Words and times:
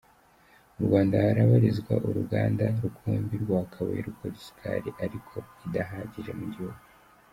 Mu 0.75 0.81
Rwanda 0.87 1.15
habarizwa 1.37 1.93
uruganda 2.07 2.63
rukumbi 2.81 3.35
rwa 3.43 3.61
Kabuye 3.71 4.01
rukora 4.07 4.33
isukari, 4.41 4.89
ariko 5.05 5.35
idahagije 5.65 6.31
mu 6.39 6.45
gihugu. 6.53 6.81